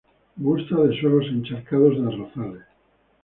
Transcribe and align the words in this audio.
Gusta 0.35 0.77
de 0.87 0.99
suelos 0.99 1.27
encharcados 1.27 1.95
de 1.95 2.07
arrozales. 2.07 2.61